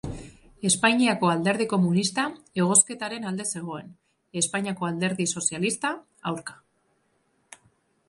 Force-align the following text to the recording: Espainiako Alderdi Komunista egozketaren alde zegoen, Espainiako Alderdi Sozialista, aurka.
Espainiako 0.69 1.29
Alderdi 1.33 1.67
Komunista 1.73 2.25
egozketaren 2.63 3.29
alde 3.33 3.47
zegoen, 3.59 3.93
Espainiako 4.43 4.91
Alderdi 4.91 5.31
Sozialista, 5.37 5.97
aurka. 6.33 6.61